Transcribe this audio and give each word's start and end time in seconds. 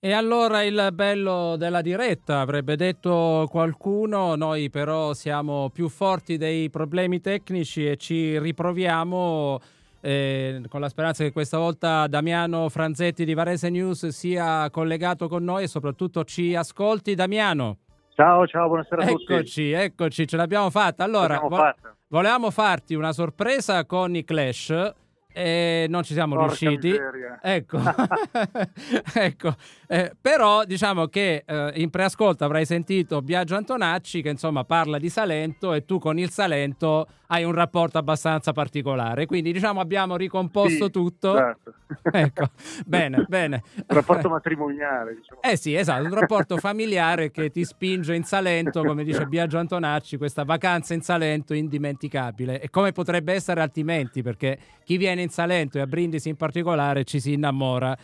E 0.00 0.12
allora 0.12 0.62
il 0.62 0.90
bello 0.92 1.56
della 1.56 1.80
diretta, 1.80 2.38
avrebbe 2.38 2.76
detto 2.76 3.48
qualcuno, 3.50 4.36
noi 4.36 4.70
però 4.70 5.12
siamo 5.12 5.70
più 5.70 5.88
forti 5.88 6.36
dei 6.36 6.70
problemi 6.70 7.20
tecnici 7.20 7.84
e 7.84 7.96
ci 7.96 8.38
riproviamo 8.38 9.58
eh, 10.00 10.62
con 10.68 10.80
la 10.80 10.88
speranza 10.88 11.24
che 11.24 11.32
questa 11.32 11.58
volta 11.58 12.06
Damiano 12.06 12.68
Franzetti 12.68 13.24
di 13.24 13.34
Varese 13.34 13.70
News 13.70 14.06
sia 14.06 14.70
collegato 14.70 15.26
con 15.26 15.42
noi 15.42 15.64
e 15.64 15.66
soprattutto 15.66 16.22
ci 16.22 16.54
ascolti. 16.54 17.16
Damiano. 17.16 17.78
Ciao, 18.14 18.46
ciao, 18.46 18.68
buonasera 18.68 19.02
a 19.02 19.06
tutti. 19.06 19.32
Eccoci, 19.32 19.70
eccoci, 19.72 20.28
ce 20.28 20.36
l'abbiamo 20.36 20.70
fatta. 20.70 21.02
Allora, 21.02 21.40
vo- 21.40 21.56
fatta. 21.56 21.96
volevamo 22.06 22.52
farti 22.52 22.94
una 22.94 23.12
sorpresa 23.12 23.84
con 23.84 24.14
i 24.14 24.22
Clash 24.22 24.94
e 25.32 25.86
non 25.88 26.02
ci 26.02 26.14
siamo 26.14 26.34
Porca 26.34 26.46
riusciti. 26.46 26.88
Miseria. 26.88 27.38
Ecco, 27.42 27.78
ecco. 29.14 29.54
Eh, 29.86 30.12
però 30.20 30.64
diciamo 30.64 31.06
che 31.06 31.44
eh, 31.46 31.72
in 31.76 31.90
preascolto 31.90 32.44
avrai 32.44 32.66
sentito 32.66 33.22
Biagio 33.22 33.56
Antonacci 33.56 34.22
che 34.22 34.30
insomma 34.30 34.64
parla 34.64 34.98
di 34.98 35.08
Salento 35.08 35.72
e 35.72 35.84
tu 35.84 35.98
con 35.98 36.18
il 36.18 36.30
Salento 36.30 37.06
hai 37.28 37.44
un 37.44 37.52
rapporto 37.52 37.98
abbastanza 37.98 38.52
particolare. 38.52 39.26
Quindi 39.26 39.52
diciamo 39.52 39.80
abbiamo 39.80 40.16
ricomposto 40.16 40.86
sì, 40.86 40.90
tutto. 40.90 41.34
Esatto. 41.34 41.74
ecco, 42.12 42.50
bene, 42.84 43.24
bene. 43.28 43.62
Un 43.76 43.96
rapporto 43.96 44.28
matrimoniale, 44.28 45.14
diciamo. 45.14 45.40
Eh 45.42 45.56
sì, 45.56 45.74
esatto, 45.74 46.04
un 46.04 46.14
rapporto 46.14 46.56
familiare 46.58 47.30
che 47.30 47.50
ti 47.50 47.64
spinge 47.64 48.14
in 48.14 48.24
Salento, 48.24 48.82
come 48.82 49.04
dice 49.04 49.26
Biagio 49.26 49.58
Antonacci, 49.58 50.16
questa 50.16 50.44
vacanza 50.44 50.94
in 50.94 51.02
Salento 51.02 51.54
indimenticabile. 51.54 52.60
E 52.60 52.70
come 52.70 52.92
potrebbe 52.92 53.32
essere 53.32 53.60
altrimenti, 53.60 54.22
perché 54.22 54.58
chi 54.84 54.96
viene 54.96 55.17
in 55.22 55.28
Salento 55.28 55.78
e 55.78 55.80
a 55.80 55.86
Brindisi 55.86 56.28
in 56.28 56.36
particolare 56.36 57.04
ci 57.04 57.20
si 57.20 57.32
innamora. 57.32 57.96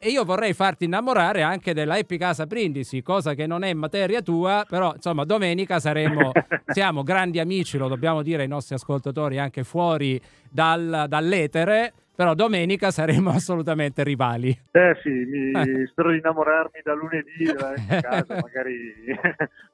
E 0.00 0.10
io 0.10 0.24
vorrei 0.24 0.52
farti 0.54 0.84
innamorare 0.84 1.42
anche 1.42 1.74
della 1.74 1.96
Happy 1.96 2.16
Casa 2.18 2.46
Brindisi, 2.46 3.02
cosa 3.02 3.34
che 3.34 3.48
non 3.48 3.64
è 3.64 3.72
materia 3.74 4.22
tua, 4.22 4.64
però 4.68 4.92
insomma 4.94 5.24
domenica 5.24 5.80
saremo, 5.80 6.30
siamo 6.66 7.02
grandi 7.02 7.40
amici, 7.40 7.78
lo 7.78 7.88
dobbiamo 7.88 8.22
dire 8.22 8.42
ai 8.42 8.48
nostri 8.48 8.76
ascoltatori 8.76 9.40
anche 9.40 9.64
fuori 9.64 10.20
dal, 10.48 11.06
dall'etere, 11.08 11.92
però 12.14 12.34
domenica 12.34 12.92
saremo 12.92 13.30
assolutamente 13.34 14.04
rivali. 14.04 14.56
Eh 14.70 14.96
sì, 15.02 15.10
mi, 15.10 15.52
spero 15.90 16.12
di 16.12 16.18
innamorarmi 16.18 16.80
da 16.84 16.94
lunedì 16.94 17.44
della 17.44 17.70
Happy 17.70 18.00
Casa, 18.00 18.34
magari 18.40 18.94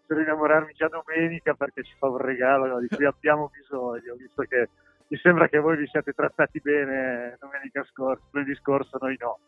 spero 0.04 0.20
di 0.20 0.26
innamorarmi 0.26 0.72
già 0.74 0.88
domenica 0.88 1.52
perché 1.52 1.82
ci 1.82 1.92
fa 1.98 2.08
un 2.08 2.16
regalo 2.16 2.80
di 2.80 2.88
cui 2.88 3.04
abbiamo 3.04 3.50
bisogno, 3.52 4.14
visto 4.18 4.42
che 4.48 4.68
mi 5.14 5.20
sembra 5.22 5.48
che 5.48 5.60
voi 5.60 5.76
vi 5.76 5.86
siate 5.86 6.12
trattati 6.12 6.60
bene 6.60 7.36
domenica 7.40 7.86
scorsa, 7.88 8.20
lunedì 8.32 8.54
scorso, 8.56 8.98
noi 9.00 9.16
no. 9.20 9.38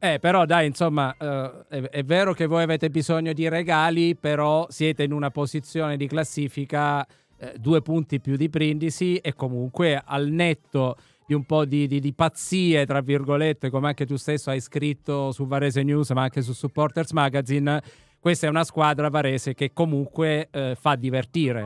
Eh, 0.00 0.18
però 0.18 0.44
dai, 0.44 0.66
insomma, 0.66 1.14
eh, 1.16 1.64
è, 1.68 1.80
è, 1.82 2.02
vero 2.02 2.32
che 2.32 2.46
voi 2.46 2.64
avete 2.64 2.90
bisogno 2.90 3.32
di 3.32 3.48
regali, 3.48 4.16
però 4.16 4.66
siete 4.68 5.04
in 5.04 5.12
una 5.12 5.30
posizione 5.30 5.96
di 5.96 6.08
classifica 6.08 7.06
eh, 7.38 7.54
due 7.56 7.82
punti 7.82 8.20
più 8.20 8.34
di 8.34 8.48
Brindisi 8.48 9.16
e 9.18 9.32
comunque 9.34 10.02
al 10.04 10.26
netto 10.26 10.96
di 11.24 11.34
un 11.34 11.44
po' 11.44 11.64
di, 11.64 11.86
di, 11.86 12.00
di, 12.00 12.12
pazzie, 12.12 12.84
tra 12.84 13.00
virgolette, 13.00 13.70
come 13.70 13.86
anche 13.86 14.06
tu 14.06 14.16
stesso 14.16 14.50
hai 14.50 14.60
scritto 14.60 15.30
su 15.30 15.46
Varese 15.46 15.84
News, 15.84 16.10
ma 16.10 16.22
anche 16.22 16.42
su 16.42 16.52
Supporters 16.52 17.12
Magazine, 17.12 17.80
questa 18.18 18.48
è 18.48 18.50
una 18.50 18.64
squadra 18.64 19.08
varese 19.08 19.54
che 19.54 19.72
comunque 19.72 20.48
eh, 20.50 20.76
fa 20.78 20.96
divertire. 20.96 21.64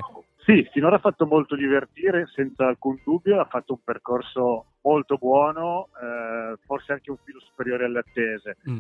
Sì, 0.51 0.69
finora 0.73 0.97
ha 0.97 0.99
fatto 0.99 1.27
molto 1.27 1.55
divertire, 1.55 2.27
senza 2.27 2.67
alcun 2.67 3.01
dubbio, 3.05 3.39
ha 3.39 3.45
fatto 3.45 3.75
un 3.75 3.85
percorso 3.85 4.65
molto 4.81 5.17
buono, 5.17 5.91
eh, 6.03 6.57
forse 6.67 6.93
anche 6.93 7.13
un 7.13 7.19
filo 7.23 7.39
superiore 7.39 7.85
alle 7.85 8.01
attese, 8.01 8.57
mm. 8.69 8.79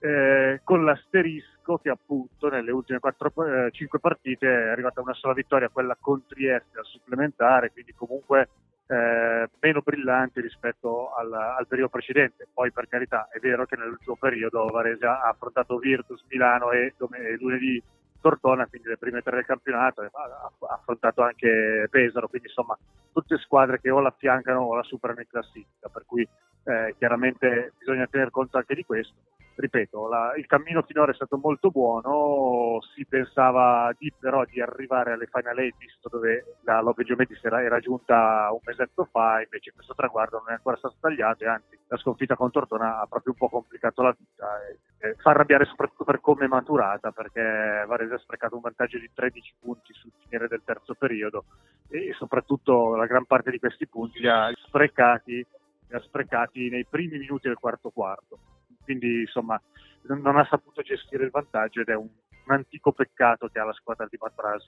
eh, 0.00 0.60
con 0.64 0.84
l'asterisco 0.84 1.78
che 1.78 1.90
appunto 1.90 2.48
nelle 2.48 2.72
ultime 2.72 2.98
4, 2.98 3.66
eh, 3.66 3.70
5 3.70 4.00
partite 4.00 4.48
è 4.48 4.68
arrivata 4.70 5.00
una 5.00 5.14
sola 5.14 5.32
vittoria, 5.32 5.68
quella 5.68 5.96
con 6.00 6.26
Trieste 6.26 6.76
al 6.76 6.84
supplementare, 6.84 7.70
quindi 7.70 7.94
comunque 7.94 8.48
eh, 8.88 9.48
meno 9.60 9.82
brillanti 9.84 10.40
rispetto 10.40 11.14
al, 11.14 11.32
al, 11.32 11.68
periodo 11.68 11.90
precedente. 11.90 12.48
Poi 12.52 12.72
per 12.72 12.88
carità 12.88 13.28
è 13.30 13.38
vero 13.38 13.64
che 13.64 13.76
nell'ultimo 13.76 14.16
periodo 14.16 14.66
Varese 14.66 15.06
ha 15.06 15.20
affrontato 15.20 15.78
Virtus, 15.78 16.24
Milano 16.28 16.72
e, 16.72 16.94
e 17.12 17.36
lunedì 17.38 17.80
Tortona, 18.26 18.66
quindi 18.66 18.88
le 18.88 18.98
prime 18.98 19.22
tre 19.22 19.36
del 19.36 19.44
campionato, 19.44 20.00
ha 20.02 20.50
affrontato 20.68 21.22
anche 21.22 21.86
Pesaro, 21.88 22.26
quindi 22.26 22.48
insomma 22.48 22.76
tutte 23.12 23.38
squadre 23.38 23.80
che 23.80 23.88
o 23.90 24.00
la 24.00 24.08
affiancano 24.08 24.62
o 24.62 24.74
la 24.74 24.82
superano 24.82 25.20
in 25.20 25.28
classifica, 25.28 25.88
per 25.88 26.04
cui 26.04 26.28
eh, 26.64 26.94
chiaramente 26.98 27.74
bisogna 27.78 28.08
tener 28.08 28.30
conto 28.30 28.56
anche 28.56 28.74
di 28.74 28.84
questo. 28.84 29.14
Ripeto, 29.58 30.06
la, 30.06 30.34
il 30.36 30.44
cammino 30.44 30.82
finora 30.82 31.12
è 31.12 31.14
stato 31.14 31.38
molto 31.38 31.70
buono, 31.70 32.78
si 32.94 33.06
pensava 33.06 33.90
di, 33.96 34.12
però 34.12 34.44
di 34.44 34.60
arrivare 34.60 35.12
alle 35.12 35.30
Final 35.32 35.58
Eight, 35.58 35.78
visto 35.78 36.10
dove 36.10 36.58
la 36.64 36.82
Love 36.82 37.04
Geometis 37.04 37.42
era, 37.42 37.62
era 37.62 37.80
giunta 37.80 38.50
un 38.52 38.58
mesetto 38.62 39.08
fa, 39.10 39.40
invece 39.40 39.72
questo 39.72 39.94
traguardo 39.94 40.40
non 40.40 40.50
è 40.50 40.52
ancora 40.52 40.76
stato 40.76 40.96
tagliato 41.00 41.44
e 41.44 41.46
anzi 41.46 41.78
la 41.86 41.96
sconfitta 41.96 42.36
con 42.36 42.50
Tortona 42.50 43.00
ha 43.00 43.06
proprio 43.06 43.32
un 43.32 43.38
po' 43.38 43.48
complicato 43.48 44.02
la 44.02 44.14
vita 44.18 44.46
e, 44.68 45.08
e 45.08 45.14
fa 45.14 45.30
arrabbiare 45.30 45.64
soprattutto 45.64 46.04
per 46.04 46.20
come 46.20 46.44
è 46.44 46.48
maturata, 46.48 47.10
perché 47.12 47.82
Varese 47.86 48.14
ha 48.14 48.18
sprecato 48.18 48.56
un 48.56 48.60
vantaggio 48.60 48.98
di 48.98 49.08
13 49.10 49.54
punti 49.58 49.94
sul 49.94 50.12
finire 50.22 50.48
del 50.48 50.64
terzo 50.66 50.92
periodo 50.92 51.46
e 51.88 52.12
soprattutto 52.12 52.94
la 52.94 53.06
gran 53.06 53.24
parte 53.24 53.50
di 53.50 53.58
questi 53.58 53.86
punti 53.86 54.20
li 54.20 54.28
ha 54.28 54.52
sprecati, 54.54 55.32
li 55.32 55.96
ha 55.96 56.00
sprecati 56.00 56.68
nei 56.68 56.84
primi 56.84 57.16
minuti 57.16 57.48
del 57.48 57.56
quarto 57.56 57.88
quarto. 57.88 58.38
Quindi 58.86 59.20
insomma 59.20 59.60
non 60.08 60.36
ha 60.36 60.46
saputo 60.48 60.80
gestire 60.80 61.24
il 61.24 61.30
vantaggio 61.30 61.80
ed 61.80 61.88
è 61.88 61.94
un, 61.94 62.08
un 62.46 62.54
antico 62.54 62.92
peccato 62.92 63.48
che 63.48 63.58
ha 63.58 63.64
la 63.64 63.72
squadra 63.74 64.06
di 64.08 64.16
Matrasi. 64.18 64.66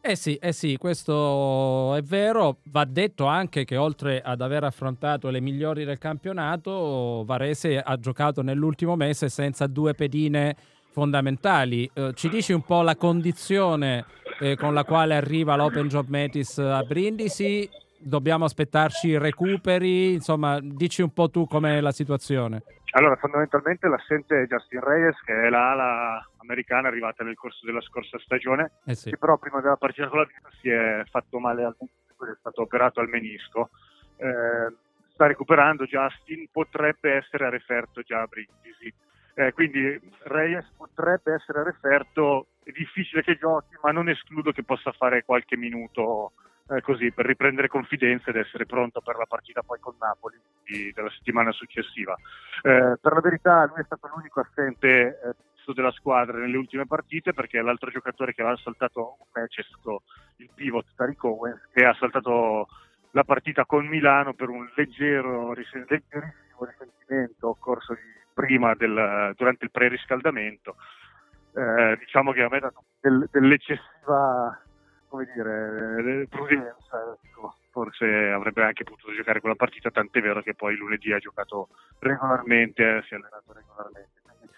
Eh 0.00 0.16
sì, 0.16 0.36
eh 0.36 0.52
sì, 0.52 0.76
questo 0.76 1.94
è 1.94 2.02
vero. 2.02 2.58
Va 2.70 2.84
detto 2.84 3.26
anche 3.26 3.64
che 3.64 3.76
oltre 3.76 4.22
ad 4.22 4.40
aver 4.40 4.64
affrontato 4.64 5.28
le 5.28 5.40
migliori 5.40 5.84
del 5.84 5.98
campionato, 5.98 7.24
Varese 7.26 7.78
ha 7.78 7.98
giocato 7.98 8.42
nell'ultimo 8.42 8.96
mese 8.96 9.28
senza 9.28 9.66
due 9.66 9.94
pedine 9.94 10.56
fondamentali. 10.90 11.90
Eh, 11.92 12.12
ci 12.14 12.28
dici 12.28 12.52
un 12.52 12.62
po' 12.62 12.82
la 12.82 12.96
condizione 12.96 14.04
eh, 14.40 14.56
con 14.56 14.72
la 14.72 14.84
quale 14.84 15.14
arriva 15.14 15.56
l'Open 15.56 15.88
Job 15.88 16.08
Metis 16.08 16.58
a 16.58 16.82
Brindisi? 16.84 17.68
Dobbiamo 17.98 18.44
aspettarci 18.44 19.18
recuperi? 19.18 20.14
Insomma, 20.14 20.60
dici 20.62 21.02
un 21.02 21.12
po' 21.12 21.28
tu 21.28 21.46
com'è 21.46 21.80
la 21.80 21.92
situazione. 21.92 22.62
Allora, 22.92 23.16
fondamentalmente 23.16 23.86
l'assente 23.86 24.42
è 24.42 24.46
Justin 24.46 24.80
Reyes, 24.80 25.20
che 25.20 25.42
è 25.42 25.50
l'ala 25.50 26.26
americana 26.38 26.88
arrivata 26.88 27.22
nel 27.22 27.36
corso 27.36 27.66
della 27.66 27.82
scorsa 27.82 28.18
stagione, 28.18 28.72
eh 28.86 28.94
sì. 28.94 29.10
che 29.10 29.18
però 29.18 29.36
prima 29.36 29.60
della 29.60 29.76
partita 29.76 30.08
con 30.08 30.20
la 30.20 30.24
Vita 30.24 30.48
si 30.60 30.70
è 30.70 31.02
fatto 31.10 31.38
male 31.38 31.64
al 31.64 31.76
menisco, 31.78 32.32
è 32.32 32.36
stato 32.38 32.62
operato 32.62 33.00
al 33.00 33.08
menisco. 33.08 33.70
Eh, 34.16 34.72
sta 35.12 35.26
recuperando 35.26 35.84
Justin, 35.84 36.48
potrebbe 36.50 37.14
essere 37.14 37.44
a 37.44 37.50
referto 37.50 38.00
già 38.02 38.22
a 38.22 38.26
Brindisi. 38.26 38.92
Eh, 39.34 39.52
quindi 39.52 40.00
Reyes 40.22 40.66
potrebbe 40.76 41.34
essere 41.34 41.60
a 41.60 41.64
referto, 41.64 42.48
è 42.64 42.70
difficile 42.70 43.22
che 43.22 43.36
giochi, 43.36 43.76
ma 43.82 43.92
non 43.92 44.08
escludo 44.08 44.50
che 44.50 44.64
possa 44.64 44.92
fare 44.92 45.24
qualche 45.24 45.56
minuto 45.56 46.32
eh, 46.70 46.80
così 46.82 47.12
per 47.12 47.26
riprendere 47.26 47.68
confidenza 47.68 48.30
ed 48.30 48.36
essere 48.36 48.66
pronto 48.66 49.00
per 49.00 49.16
la 49.16 49.26
partita 49.26 49.62
poi 49.62 49.78
con 49.80 49.94
Napoli 49.98 50.38
di, 50.64 50.92
della 50.94 51.10
settimana 51.10 51.52
successiva. 51.52 52.14
Eh, 52.62 52.96
per 53.00 53.12
la 53.12 53.20
verità 53.20 53.64
lui 53.66 53.80
è 53.80 53.84
stato 53.84 54.08
l'unico 54.14 54.40
assente 54.40 54.88
eh, 54.88 55.34
della 55.72 55.90
squadra 55.90 56.38
nelle 56.38 56.56
ultime 56.56 56.86
partite 56.86 57.34
perché 57.34 57.60
l'altro 57.60 57.90
giocatore 57.90 58.32
che 58.32 58.40
aveva 58.40 58.56
saltato 58.56 59.16
un 59.18 59.26
match 59.34 59.58
è 59.58 59.62
stato 59.62 60.02
il 60.36 60.48
pivot 60.54 60.86
Tariq 60.96 61.22
Owens 61.24 61.60
che 61.72 61.84
ha 61.84 61.94
saltato 61.94 62.68
la 63.10 63.24
partita 63.24 63.66
con 63.66 63.86
Milano 63.86 64.34
per 64.34 64.48
un 64.48 64.66
leggero, 64.74 65.52
leggerissimo 65.52 66.64
risentimento 66.64 67.48
occorso 67.48 67.94
prima 68.32 68.74
del, 68.74 69.34
durante 69.36 69.64
il 69.64 69.70
preriscaldamento. 69.70 70.76
Eh, 71.54 71.96
diciamo 71.98 72.32
che 72.32 72.42
a 72.42 72.48
me 72.48 72.60
dato 72.60 72.84
del, 73.00 73.28
dell'eccessiva 73.30 74.58
come 75.08 75.28
dire, 75.34 76.26
prudenza. 76.28 77.18
Ecco. 77.22 77.54
Forse 77.70 78.06
avrebbe 78.30 78.64
anche 78.64 78.84
potuto 78.84 79.12
giocare 79.12 79.40
quella 79.40 79.54
partita, 79.54 79.90
tant'è 79.90 80.20
vero 80.20 80.42
che 80.42 80.54
poi 80.54 80.76
lunedì 80.76 81.12
ha 81.12 81.18
giocato 81.18 81.68
regolarmente, 82.00 83.02
si 83.06 83.14
è 83.14 83.16
allenato 83.16 83.52
regolarmente. 83.52 84.20
Quindi, 84.22 84.48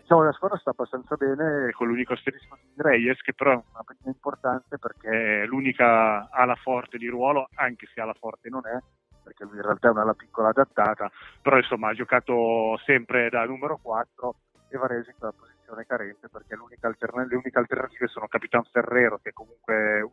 diciamo, 0.00 0.22
la 0.22 0.32
squadra 0.32 0.58
sta 0.58 0.70
abbastanza 0.70 1.16
bene 1.16 1.72
con 1.72 1.88
l'unico 1.88 2.12
asterisco 2.12 2.56
di 2.60 2.74
Reyes, 2.76 3.20
che 3.22 3.34
però 3.34 3.52
è 3.52 3.54
una 3.54 3.82
partita 3.84 4.08
importante 4.08 4.78
perché 4.78 5.42
è 5.42 5.46
l'unica 5.46 6.28
ala 6.30 6.54
forte 6.54 6.98
di 6.98 7.08
ruolo, 7.08 7.48
anche 7.54 7.88
se 7.92 8.00
ala 8.00 8.14
forte 8.14 8.48
non 8.48 8.62
è, 8.66 8.78
perché 9.24 9.44
lui 9.44 9.56
in 9.56 9.62
realtà 9.62 9.88
è 9.88 9.90
una 9.90 10.14
piccola 10.14 10.48
adattata, 10.48 11.10
però 11.42 11.56
insomma 11.56 11.88
ha 11.88 11.94
giocato 11.94 12.78
sempre 12.84 13.28
da 13.28 13.44
numero 13.44 13.78
4 13.82 14.34
e 14.68 14.78
Varese 14.78 15.10
in 15.10 15.16
quella 15.18 15.32
posizione 15.32 15.47
carente 15.86 16.28
perché 16.28 16.54
alternativa, 16.86 17.34
le 17.34 17.36
uniche 17.36 17.58
alternative 17.58 18.06
sono 18.08 18.28
Capitan 18.28 18.64
Ferrero 18.64 19.18
che 19.22 19.32
comunque 19.32 20.08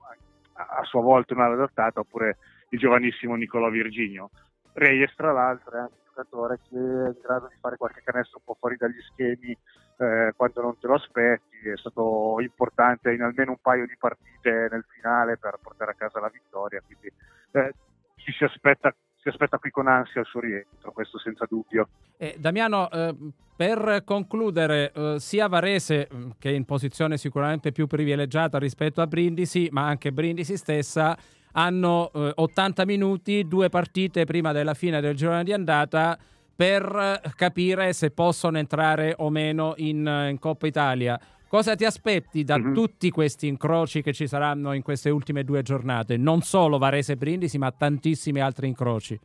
a 0.53 0.83
sua 0.83 1.01
volta 1.01 1.33
è 1.33 1.37
un'ala 1.37 1.55
adattata 1.55 1.99
oppure 1.99 2.37
il 2.69 2.79
giovanissimo 2.79 3.35
Nicolò 3.35 3.69
Virginio. 3.69 4.29
Reyes 4.73 5.13
tra 5.15 5.31
l'altro 5.31 5.75
è 5.75 5.79
anche 5.79 5.93
un 5.93 6.05
giocatore 6.05 6.59
che 6.69 6.75
è 6.75 7.07
in 7.07 7.17
grado 7.21 7.47
di 7.47 7.55
fare 7.59 7.77
qualche 7.77 8.01
canestro 8.03 8.39
un 8.39 8.43
po' 8.45 8.57
fuori 8.59 8.75
dagli 8.77 9.01
schemi 9.01 9.57
eh, 9.97 10.33
quando 10.35 10.61
non 10.61 10.77
te 10.77 10.87
lo 10.87 10.95
aspetti, 10.95 11.69
è 11.69 11.77
stato 11.77 12.37
importante 12.39 13.13
in 13.13 13.21
almeno 13.21 13.51
un 13.51 13.59
paio 13.61 13.85
di 13.85 13.95
partite 13.97 14.67
nel 14.69 14.85
finale 14.89 15.37
per 15.37 15.57
portare 15.61 15.91
a 15.91 15.95
casa 15.95 16.19
la 16.19 16.29
vittoria, 16.29 16.81
quindi 16.85 17.11
eh, 17.51 17.73
ci 18.15 18.31
si 18.33 18.43
aspetta 18.43 18.93
si 19.25 19.29
aspetta 19.29 19.57
qui 19.57 19.71
con 19.71 19.87
ansia 19.87 20.21
il 20.21 20.27
suo 20.27 20.39
rientro, 20.39 20.91
questo 20.91 21.17
senza 21.17 21.47
dubbio. 21.49 21.87
Eh, 22.17 22.35
Damiano, 22.37 22.91
eh, 22.91 23.15
per 23.55 24.03
concludere, 24.05 24.91
eh, 24.93 25.15
sia 25.17 25.47
Varese, 25.47 26.07
mm, 26.13 26.29
che 26.37 26.51
è 26.51 26.53
in 26.53 26.63
posizione 26.63 27.17
sicuramente 27.17 27.71
più 27.71 27.87
privilegiata 27.87 28.59
rispetto 28.59 29.01
a 29.01 29.07
Brindisi, 29.07 29.67
ma 29.71 29.87
anche 29.87 30.11
Brindisi 30.11 30.57
stessa, 30.57 31.17
hanno 31.53 32.11
80 32.13 32.83
eh, 32.83 32.85
minuti, 32.85 33.47
due 33.47 33.69
partite 33.69 34.25
prima 34.25 34.51
della 34.51 34.75
fine 34.75 35.01
del 35.01 35.15
girone 35.15 35.43
di 35.43 35.53
andata 35.53 36.17
per 36.55 37.21
capire 37.35 37.93
se 37.93 38.11
possono 38.11 38.57
entrare 38.59 39.15
o 39.17 39.29
meno 39.29 39.73
in, 39.77 40.27
in 40.29 40.37
Coppa 40.37 40.67
Italia. 40.67 41.19
Cosa 41.55 41.73
ti 41.75 41.85
aspetti 41.85 42.43
da 42.43 42.57
mm-hmm. 42.57 42.73
tutti 42.73 43.09
questi 43.09 43.47
incroci 43.47 44.01
che 44.01 44.11
ci 44.11 44.27
saranno 44.27 44.73
in 44.73 44.81
queste 44.81 45.09
ultime 45.09 45.45
due 45.45 45.61
giornate? 45.61 46.17
Non 46.17 46.41
solo 46.41 46.77
Varese 46.77 47.13
e 47.13 47.15
Brindisi, 47.15 47.57
ma 47.57 47.71
tantissimi 47.71 48.41
altri 48.41 48.67
incroci. 48.67 49.17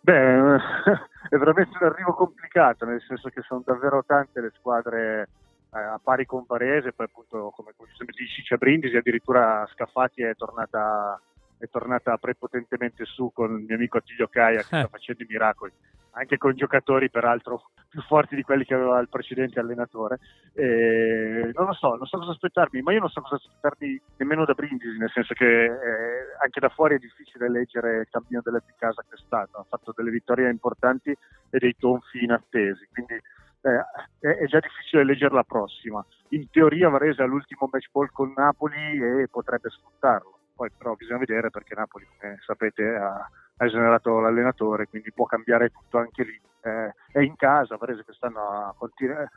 Beh, 0.00 0.56
è 1.30 1.36
veramente 1.36 1.78
un 1.80 1.86
arrivo 1.86 2.12
complicato, 2.14 2.86
nel 2.86 3.00
senso 3.06 3.28
che 3.28 3.40
sono 3.42 3.62
davvero 3.64 4.02
tante 4.04 4.40
le 4.40 4.50
squadre 4.56 5.28
eh, 5.72 5.78
a 5.78 6.00
pari 6.02 6.26
con 6.26 6.42
Varese, 6.44 6.92
poi 6.92 7.06
appunto 7.06 7.52
come 7.54 7.70
dici 8.16 8.42
c'è 8.42 8.56
Brindisi, 8.56 8.96
addirittura 8.96 9.64
Scaffati 9.72 10.22
è 10.22 10.34
tornata, 10.34 11.20
è 11.56 11.68
tornata 11.68 12.16
prepotentemente 12.16 13.04
su 13.04 13.30
con 13.32 13.60
il 13.60 13.64
mio 13.64 13.76
amico 13.76 13.98
Attilio 13.98 14.26
Caia 14.26 14.62
che 14.62 14.76
eh. 14.76 14.80
sta 14.80 14.88
facendo 14.88 15.22
i 15.22 15.26
miracoli 15.28 15.72
anche 16.16 16.38
con 16.38 16.54
giocatori 16.54 17.10
peraltro 17.10 17.70
più 17.88 18.00
forti 18.02 18.34
di 18.34 18.42
quelli 18.42 18.64
che 18.64 18.74
aveva 18.74 18.98
il 19.00 19.08
precedente 19.08 19.60
allenatore. 19.60 20.18
E 20.54 21.50
non 21.54 21.66
lo 21.66 21.72
so, 21.72 21.94
non 21.94 22.06
so 22.06 22.18
cosa 22.18 22.32
aspettarmi, 22.32 22.82
ma 22.82 22.92
io 22.92 23.00
non 23.00 23.08
so 23.08 23.20
cosa 23.20 23.36
aspettarmi 23.36 24.00
nemmeno 24.16 24.44
da 24.44 24.54
Brindisi, 24.54 24.98
nel 24.98 25.10
senso 25.10 25.34
che 25.34 25.64
eh, 25.64 26.36
anche 26.42 26.60
da 26.60 26.68
fuori 26.70 26.96
è 26.96 26.98
difficile 26.98 27.50
leggere 27.50 28.00
il 28.00 28.08
cammino 28.10 28.40
della 28.42 28.62
di 28.64 28.72
casa 28.76 29.04
quest'anno. 29.06 29.58
Ha 29.58 29.66
fatto 29.68 29.92
delle 29.94 30.10
vittorie 30.10 30.50
importanti 30.50 31.10
e 31.10 31.58
dei 31.58 31.76
tonfi 31.78 32.24
inattesi, 32.24 32.88
quindi 32.92 33.14
eh, 33.14 34.38
è 34.40 34.46
già 34.46 34.60
difficile 34.60 35.04
leggere 35.04 35.34
la 35.34 35.44
prossima. 35.44 36.04
In 36.30 36.48
teoria 36.50 36.88
Varese 36.88 37.22
ha 37.22 37.26
l'ultimo 37.26 37.68
match 37.70 37.88
ball 37.92 38.08
con 38.10 38.32
Napoli 38.34 38.98
e 38.98 39.28
potrebbe 39.30 39.68
sfruttarlo. 39.68 40.38
Poi 40.54 40.70
però 40.76 40.94
bisogna 40.94 41.18
vedere 41.18 41.50
perché 41.50 41.74
Napoli, 41.74 42.06
come 42.18 42.38
sapete, 42.40 42.94
ha 42.94 43.28
ha 43.56 43.64
esonerato 43.64 44.20
l'allenatore, 44.20 44.86
quindi 44.86 45.12
può 45.12 45.24
cambiare 45.26 45.70
tutto 45.70 45.98
anche 45.98 46.24
lì. 46.24 46.40
Eh, 46.62 46.94
è 47.12 47.20
in 47.20 47.36
casa, 47.36 47.76
Varese 47.76 48.04
quest'anno 48.04 48.40
ha, 48.40 48.74
continu- 48.76 49.28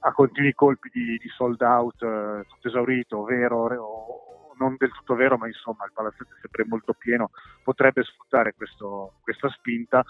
ha 0.00 0.12
continui 0.12 0.52
colpi 0.54 0.90
di, 0.92 1.18
di 1.18 1.28
sold 1.28 1.60
out, 1.62 2.02
eh, 2.02 2.44
tutto 2.48 2.68
esaurito, 2.68 3.24
vero 3.24 3.56
o 3.76 4.34
non 4.56 4.76
del 4.78 4.92
tutto 4.92 5.14
vero, 5.14 5.36
ma 5.36 5.46
insomma 5.46 5.84
il 5.84 5.92
palazzetto 5.92 6.34
è 6.34 6.38
sempre 6.40 6.64
molto 6.66 6.92
pieno, 6.94 7.30
potrebbe 7.62 8.02
sfruttare 8.02 8.54
questo, 8.54 9.14
questa 9.22 9.48
spinta. 9.48 10.04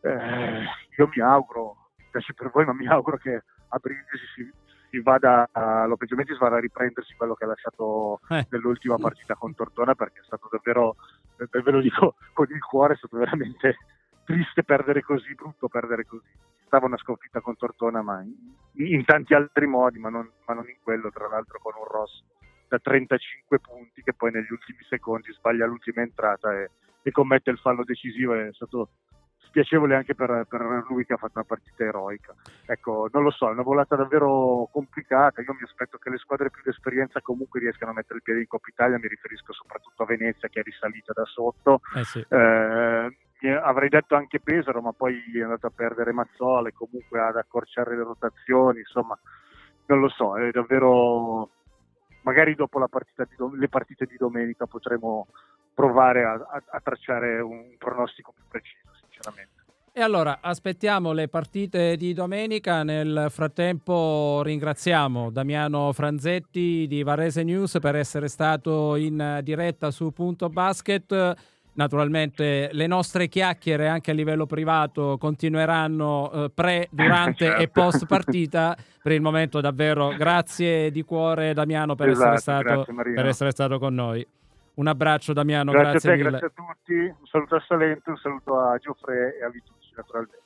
Eh, 0.00 0.64
io 0.96 1.10
mi 1.12 1.20
auguro, 1.20 1.90
mi 1.96 2.04
piace 2.10 2.34
per 2.34 2.50
voi, 2.50 2.64
ma 2.64 2.72
mi 2.72 2.86
auguro 2.86 3.16
che 3.16 3.42
a 3.68 3.78
Brindisi 3.78 4.24
si, 4.34 4.50
si 4.90 5.00
vada, 5.00 5.48
a, 5.52 5.86
l'Opeggiamenti 5.86 6.32
si 6.32 6.38
vada 6.38 6.56
a 6.56 6.60
riprendersi 6.60 7.14
quello 7.14 7.34
che 7.34 7.44
ha 7.44 7.48
lasciato 7.48 8.20
eh. 8.28 8.46
nell'ultima 8.50 8.96
partita 8.96 9.34
con 9.34 9.54
Tortona 9.54 9.94
perché 9.94 10.20
è 10.20 10.24
stato 10.24 10.48
davvero, 10.50 10.96
ve 11.46 11.70
lo 11.70 11.80
dico 11.80 12.16
con 12.32 12.46
il 12.50 12.62
cuore, 12.62 12.94
è 12.94 12.96
stato 12.96 13.16
veramente 13.16 13.76
triste 14.24 14.62
perdere 14.62 15.02
così, 15.02 15.34
brutto 15.34 15.68
perdere 15.68 16.04
così. 16.04 16.28
Stava 16.66 16.86
una 16.86 16.98
sconfitta 16.98 17.40
con 17.40 17.56
Tortona 17.56 18.02
ma 18.02 18.20
in, 18.20 18.34
in 18.74 19.04
tanti 19.04 19.34
altri 19.34 19.66
modi, 19.66 19.98
ma 19.98 20.10
non, 20.10 20.30
ma 20.46 20.54
non, 20.54 20.68
in 20.68 20.76
quello, 20.82 21.10
tra 21.10 21.28
l'altro 21.28 21.58
con 21.60 21.72
un 21.76 21.84
Ross 21.84 22.22
da 22.68 22.78
35 22.78 23.58
punti 23.60 24.02
che 24.02 24.12
poi 24.12 24.30
negli 24.30 24.50
ultimi 24.50 24.80
secondi 24.88 25.32
sbaglia 25.32 25.64
l'ultima 25.64 26.02
entrata 26.02 26.52
e, 26.52 26.70
e 27.02 27.10
commette 27.10 27.50
il 27.50 27.58
fallo 27.58 27.82
decisivo, 27.82 28.34
è 28.34 28.52
stato 28.52 28.90
spiacevole 29.48 29.96
anche 29.96 30.14
per, 30.14 30.46
per, 30.48 30.84
lui 30.88 31.04
che 31.04 31.14
ha 31.14 31.16
fatto 31.16 31.32
una 31.36 31.44
partita 31.44 31.84
eroica. 31.84 32.34
Ecco, 32.66 33.08
non 33.12 33.22
lo 33.22 33.30
so, 33.30 33.48
è 33.48 33.52
una 33.52 33.62
volata 33.62 33.96
davvero 33.96 34.68
complicata. 34.70 35.40
Io 35.40 35.54
mi 35.54 35.62
aspetto 35.64 35.98
che 35.98 36.10
le 36.10 36.18
squadre 36.18 36.50
più 36.50 36.62
d'esperienza 36.62 37.20
comunque 37.20 37.60
riescano 37.60 37.90
a 37.90 37.94
mettere 37.94 38.16
il 38.16 38.22
piede 38.22 38.40
in 38.40 38.46
Coppa 38.46 38.68
Italia. 38.68 38.98
Mi 38.98 39.08
riferisco 39.08 39.52
soprattutto 39.52 40.02
a 40.02 40.06
Venezia 40.06 40.48
che 40.48 40.60
è 40.60 40.62
risalita 40.62 41.12
da 41.12 41.24
sotto. 41.24 41.80
Eh 41.96 42.04
sì. 42.04 42.24
eh, 42.28 43.50
avrei 43.62 43.88
detto 43.88 44.14
anche 44.14 44.40
Pesaro, 44.40 44.80
ma 44.80 44.92
poi 44.92 45.22
è 45.34 45.42
andato 45.42 45.66
a 45.66 45.72
perdere 45.74 46.12
Mazzole, 46.12 46.72
comunque 46.72 47.20
ad 47.20 47.36
accorciare 47.36 47.96
le 47.96 48.02
rotazioni. 48.02 48.80
Insomma, 48.80 49.18
non 49.86 50.00
lo 50.00 50.08
so, 50.08 50.36
è 50.36 50.50
davvero. 50.50 51.50
Magari 52.22 52.54
dopo 52.54 52.78
partita 52.88 53.24
di, 53.24 53.36
le 53.56 53.68
partite 53.68 54.04
di 54.04 54.16
domenica 54.18 54.66
potremo 54.66 55.28
provare 55.72 56.24
a, 56.24 56.32
a, 56.32 56.62
a 56.72 56.80
tracciare 56.80 57.40
un 57.40 57.76
pronostico 57.78 58.32
più 58.32 58.42
preciso 58.48 58.87
sinceramente. 59.18 59.56
E 59.92 60.00
allora 60.00 60.38
aspettiamo 60.40 61.12
le 61.12 61.26
partite 61.26 61.96
di 61.96 62.12
domenica. 62.12 62.84
Nel 62.84 63.26
frattempo 63.30 64.42
ringraziamo 64.44 65.30
Damiano 65.30 65.92
Franzetti 65.92 66.86
di 66.86 67.02
Varese 67.02 67.42
News 67.42 67.78
per 67.80 67.96
essere 67.96 68.28
stato 68.28 68.94
in 68.94 69.40
diretta 69.42 69.90
su 69.90 70.12
Punto 70.12 70.48
Basket. 70.48 71.34
Naturalmente 71.72 72.70
le 72.72 72.86
nostre 72.86 73.28
chiacchiere 73.28 73.88
anche 73.88 74.12
a 74.12 74.14
livello 74.14 74.46
privato 74.46 75.16
continueranno 75.18 76.30
eh, 76.32 76.50
pre, 76.50 76.86
durante 76.92 77.46
certo. 77.46 77.62
e 77.62 77.68
post 77.68 78.06
partita. 78.06 78.76
Per 79.02 79.10
il 79.12 79.20
momento 79.20 79.60
davvero 79.60 80.14
grazie 80.16 80.92
di 80.92 81.02
cuore 81.02 81.54
Damiano 81.54 81.96
per, 81.96 82.10
esatto, 82.10 82.34
essere, 82.34 82.60
stato, 82.62 82.94
per 82.94 83.26
essere 83.26 83.50
stato 83.50 83.78
con 83.80 83.94
noi. 83.94 84.24
Un 84.78 84.86
abbraccio 84.86 85.32
Damiano, 85.32 85.72
grazie, 85.72 85.90
grazie 85.90 86.08
a 86.08 86.12
te, 86.12 86.18
mille. 86.18 86.38
Grazie 86.38 86.46
a 86.46 86.50
tutti, 86.50 86.92
un 86.92 87.26
saluto 87.26 87.56
a 87.56 87.64
Salento, 87.66 88.10
un 88.10 88.16
saluto 88.16 88.60
a 88.60 88.78
Giuffre 88.78 89.36
e 89.36 89.44
a 89.44 89.50
Vitucci 89.50 89.92
naturalmente. 89.96 90.42